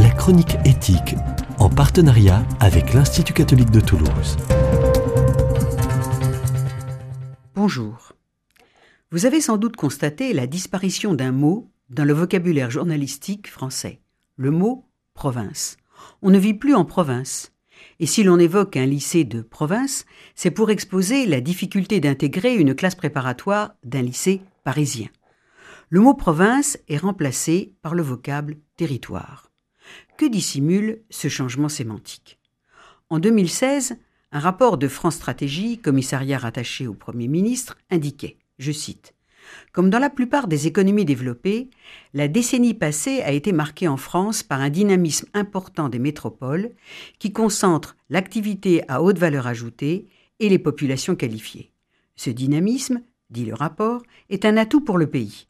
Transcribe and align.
la 0.00 0.08
chronique 0.08 0.56
éthique, 0.64 1.14
en 1.58 1.68
partenariat 1.68 2.42
avec 2.58 2.94
l'Institut 2.94 3.34
catholique 3.34 3.70
de 3.70 3.80
Toulouse. 3.80 4.38
Bonjour. 7.54 8.14
Vous 9.10 9.26
avez 9.26 9.42
sans 9.42 9.58
doute 9.58 9.76
constaté 9.76 10.32
la 10.32 10.46
disparition 10.46 11.12
d'un 11.12 11.32
mot 11.32 11.70
dans 11.90 12.04
le 12.04 12.14
vocabulaire 12.14 12.70
journalistique 12.70 13.50
français, 13.50 14.00
le 14.36 14.50
mot 14.50 14.86
province. 15.12 15.76
On 16.22 16.30
ne 16.30 16.38
vit 16.38 16.54
plus 16.54 16.74
en 16.74 16.86
province. 16.86 17.52
Et 17.98 18.06
si 18.06 18.22
l'on 18.22 18.38
évoque 18.38 18.78
un 18.78 18.86
lycée 18.86 19.24
de 19.24 19.42
province, 19.42 20.06
c'est 20.34 20.50
pour 20.50 20.70
exposer 20.70 21.26
la 21.26 21.42
difficulté 21.42 22.00
d'intégrer 22.00 22.54
une 22.54 22.74
classe 22.74 22.94
préparatoire 22.94 23.74
d'un 23.84 24.00
lycée 24.00 24.40
parisien. 24.64 25.08
Le 25.90 26.00
mot 26.00 26.14
province 26.14 26.78
est 26.88 26.96
remplacé 26.96 27.74
par 27.82 27.94
le 27.94 28.02
vocable 28.02 28.56
territoire. 28.78 29.49
Que 30.16 30.26
dissimule 30.26 31.02
ce 31.10 31.28
changement 31.28 31.68
sémantique 31.68 32.38
En 33.08 33.18
2016, 33.18 33.96
un 34.32 34.38
rapport 34.38 34.78
de 34.78 34.88
France 34.88 35.16
Stratégie, 35.16 35.78
commissariat 35.78 36.38
rattaché 36.38 36.86
au 36.86 36.94
Premier 36.94 37.28
ministre, 37.28 37.76
indiquait, 37.90 38.36
je 38.58 38.72
cite, 38.72 39.14
comme 39.72 39.90
dans 39.90 39.98
la 39.98 40.10
plupart 40.10 40.48
des 40.48 40.66
économies 40.66 41.04
développées, 41.04 41.70
la 42.14 42.28
décennie 42.28 42.74
passée 42.74 43.22
a 43.22 43.32
été 43.32 43.52
marquée 43.52 43.88
en 43.88 43.96
France 43.96 44.42
par 44.42 44.60
un 44.60 44.70
dynamisme 44.70 45.28
important 45.34 45.88
des 45.88 45.98
métropoles 45.98 46.70
qui 47.18 47.32
concentrent 47.32 47.96
l'activité 48.08 48.82
à 48.88 49.02
haute 49.02 49.18
valeur 49.18 49.46
ajoutée 49.46 50.06
et 50.40 50.48
les 50.48 50.58
populations 50.58 51.16
qualifiées. 51.16 51.72
Ce 52.16 52.30
dynamisme, 52.30 53.02
dit 53.30 53.44
le 53.44 53.54
rapport, 53.54 54.02
est 54.28 54.44
un 54.44 54.56
atout 54.56 54.80
pour 54.80 54.98
le 54.98 55.08
pays. 55.08 55.46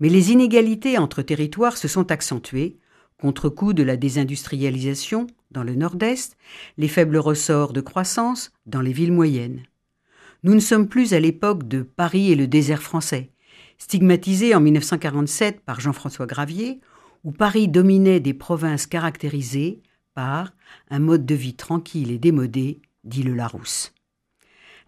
Mais 0.00 0.08
les 0.08 0.32
inégalités 0.32 0.98
entre 0.98 1.22
territoires 1.22 1.76
se 1.76 1.88
sont 1.88 2.10
accentuées, 2.10 2.78
contre-coup 3.20 3.72
de 3.72 3.82
la 3.82 3.96
désindustrialisation 3.96 5.26
dans 5.50 5.62
le 5.62 5.74
nord-est, 5.74 6.36
les 6.76 6.88
faibles 6.88 7.16
ressorts 7.16 7.72
de 7.72 7.80
croissance 7.80 8.50
dans 8.66 8.80
les 8.80 8.92
villes 8.92 9.12
moyennes. 9.12 9.62
Nous 10.44 10.54
ne 10.54 10.60
sommes 10.60 10.88
plus 10.88 11.14
à 11.14 11.20
l'époque 11.20 11.66
de 11.66 11.82
Paris 11.82 12.30
et 12.30 12.36
le 12.36 12.46
désert 12.46 12.82
français, 12.82 13.30
stigmatisé 13.78 14.54
en 14.54 14.60
1947 14.60 15.60
par 15.60 15.80
Jean-François 15.80 16.26
Gravier, 16.26 16.80
où 17.24 17.32
Paris 17.32 17.68
dominait 17.68 18.20
des 18.20 18.34
provinces 18.34 18.86
caractérisées 18.86 19.82
par 20.14 20.52
un 20.90 20.98
mode 20.98 21.26
de 21.26 21.34
vie 21.34 21.54
tranquille 21.54 22.10
et 22.10 22.18
démodé, 22.18 22.80
dit 23.04 23.22
le 23.22 23.34
Larousse. 23.34 23.92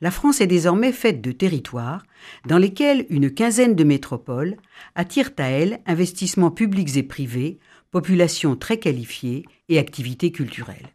La 0.00 0.10
France 0.10 0.40
est 0.40 0.46
désormais 0.46 0.92
faite 0.92 1.20
de 1.20 1.30
territoires 1.30 2.04
dans 2.46 2.56
lesquels 2.56 3.06
une 3.10 3.30
quinzaine 3.30 3.74
de 3.74 3.84
métropoles 3.84 4.56
attirent 4.94 5.32
à 5.36 5.44
elles 5.44 5.80
investissements 5.86 6.50
publics 6.50 6.96
et 6.96 7.02
privés, 7.02 7.58
populations 7.90 8.56
très 8.56 8.78
qualifiées 8.78 9.44
et 9.68 9.78
activités 9.78 10.32
culturelles. 10.32 10.90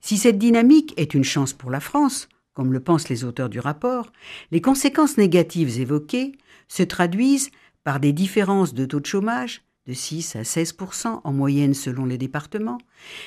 Si 0.00 0.16
cette 0.16 0.38
dynamique 0.38 0.94
est 0.96 1.14
une 1.14 1.24
chance 1.24 1.52
pour 1.52 1.70
la 1.70 1.80
France, 1.80 2.28
comme 2.54 2.72
le 2.72 2.80
pensent 2.80 3.08
les 3.08 3.24
auteurs 3.24 3.48
du 3.48 3.60
rapport, 3.60 4.12
les 4.50 4.60
conséquences 4.60 5.18
négatives 5.18 5.80
évoquées 5.80 6.32
se 6.68 6.82
traduisent 6.82 7.50
par 7.84 8.00
des 8.00 8.12
différences 8.12 8.74
de 8.74 8.84
taux 8.84 9.00
de 9.00 9.06
chômage, 9.06 9.62
de 9.86 9.94
6 9.94 10.36
à 10.36 10.42
16% 10.42 11.20
en 11.24 11.32
moyenne 11.32 11.74
selon 11.74 12.04
les 12.04 12.18
départements, 12.18 12.78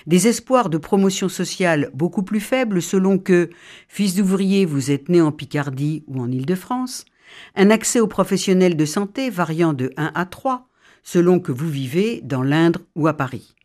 des 0.06 0.28
espoirs 0.28 0.70
de 0.70 0.78
promotion 0.78 1.30
sociale 1.30 1.90
beaucoup 1.94 2.24
plus 2.24 2.40
faibles 2.40 2.82
selon 2.82 3.18
que, 3.18 3.50
fils 3.88 4.16
d'ouvrier, 4.16 4.66
vous 4.66 4.92
êtes 4.92 5.10
né 5.10 5.22
en 5.22 5.32
Picardie 5.32 6.04
ou 6.08 6.22
en 6.22 6.32
Île-de-France, 6.32 7.06
un 7.56 7.70
accès 7.72 8.00
aux 8.00 8.08
professionnels 8.08 8.78
de 8.78 8.86
santé 8.86 9.30
variant 9.30 9.74
de 9.74 9.92
1 9.98 10.12
à 10.14 10.26
3 10.26 10.70
selon 11.04 11.40
que 11.40 11.52
vous 11.52 11.70
vivez 11.70 12.22
dans 12.24 12.44
l'Indre 12.44 12.82
ou 12.96 13.08
à 13.08 13.14
Paris. 13.14 13.56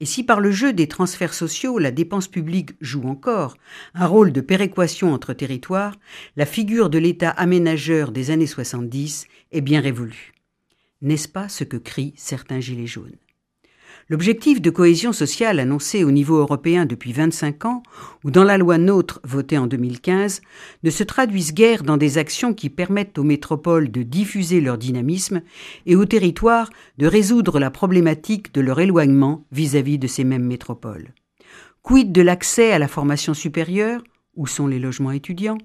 Et 0.00 0.04
si 0.04 0.24
par 0.24 0.40
le 0.40 0.50
jeu 0.50 0.72
des 0.72 0.88
transferts 0.88 1.34
sociaux 1.34 1.78
la 1.78 1.92
dépense 1.92 2.26
publique 2.26 2.72
joue 2.80 3.04
encore 3.04 3.56
un 3.94 4.06
rôle 4.06 4.32
de 4.32 4.40
péréquation 4.40 5.12
entre 5.12 5.32
territoires, 5.32 5.96
la 6.34 6.46
figure 6.46 6.90
de 6.90 6.98
l'État 6.98 7.30
aménageur 7.30 8.10
des 8.10 8.30
années 8.30 8.48
70 8.48 9.28
est 9.52 9.60
bien 9.60 9.80
révolue. 9.80 10.32
N'est-ce 11.02 11.28
pas 11.28 11.48
ce 11.48 11.62
que 11.62 11.76
crient 11.76 12.14
certains 12.16 12.60
gilets 12.60 12.86
jaunes? 12.86 13.16
L'objectif 14.08 14.60
de 14.60 14.70
cohésion 14.70 15.12
sociale 15.12 15.60
annoncé 15.60 16.04
au 16.04 16.10
niveau 16.10 16.36
européen 16.36 16.86
depuis 16.86 17.12
25 17.12 17.64
ans, 17.64 17.82
ou 18.24 18.30
dans 18.30 18.44
la 18.44 18.58
loi 18.58 18.78
NOTRe 18.78 19.20
votée 19.24 19.58
en 19.58 19.66
2015, 19.66 20.42
ne 20.82 20.90
se 20.90 21.04
traduisent 21.04 21.54
guère 21.54 21.82
dans 21.82 21.96
des 21.96 22.18
actions 22.18 22.54
qui 22.54 22.68
permettent 22.68 23.18
aux 23.18 23.24
métropoles 23.24 23.90
de 23.90 24.02
diffuser 24.02 24.60
leur 24.60 24.78
dynamisme 24.78 25.42
et 25.86 25.96
aux 25.96 26.04
territoires 26.04 26.70
de 26.98 27.06
résoudre 27.06 27.58
la 27.58 27.70
problématique 27.70 28.52
de 28.54 28.60
leur 28.60 28.80
éloignement 28.80 29.44
vis-à-vis 29.52 29.98
de 29.98 30.06
ces 30.06 30.24
mêmes 30.24 30.46
métropoles. 30.46 31.14
Quid 31.82 32.12
de 32.12 32.22
l'accès 32.22 32.72
à 32.72 32.78
la 32.78 32.88
formation 32.88 33.34
supérieure 33.34 34.02
où 34.36 34.46
sont 34.46 34.66
les 34.66 34.78
logements 34.78 35.12
étudiants, 35.12 35.58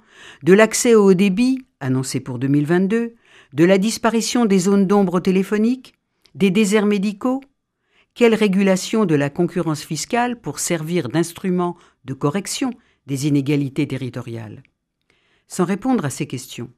de 0.44 0.54
l'accès 0.54 0.96
au 0.96 1.10
haut 1.10 1.14
débit, 1.14 1.66
annoncé 1.80 2.20
pour 2.20 2.40
2022, 2.40 3.14
de 3.54 3.64
la 3.64 3.78
disparition 3.78 4.46
des 4.46 4.60
zones 4.60 4.88
d'ombre 4.88 5.20
téléphoniques, 5.20 5.94
des 6.36 6.52
déserts 6.52 6.86
médicaux 6.86 7.42
Quelle 8.18 8.34
régulation 8.34 9.06
de 9.06 9.14
la 9.14 9.30
concurrence 9.30 9.84
fiscale 9.84 10.42
pour 10.42 10.58
servir 10.58 11.08
d'instrument 11.08 11.78
de 12.04 12.16
correction 12.16 12.72
des 13.06 13.28
inégalités 13.28 13.88
territoriales? 13.88 14.64
Sans 15.48 15.66
répondre 15.66 16.04
à 16.04 16.10
ces 16.10 16.26
questions, 16.26 16.72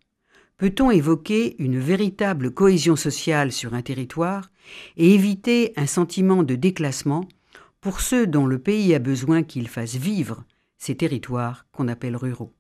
peut-on 0.58 0.92
évoquer 0.92 1.56
une 1.64 1.80
véritable 1.80 2.54
cohésion 2.54 2.98
sociale 2.98 3.54
sur 3.54 3.74
un 3.74 3.82
territoire 3.82 4.52
et 4.98 5.14
éviter 5.14 5.72
un 5.78 5.86
sentiment 5.86 6.44
de 6.44 6.56
déclassement 6.56 7.24
pour 7.80 8.02
ceux 8.02 8.28
dont 8.28 8.46
le 8.46 8.60
pays 8.60 8.94
a 8.94 9.00
besoin 9.00 9.42
qu'ils 9.44 9.70
fassent 9.70 9.96
vivre 9.96 10.44
ces 10.78 10.98
territoires 10.98 11.68
qu'on 11.72 11.88
appelle 11.88 12.18
ruraux? 12.18 12.54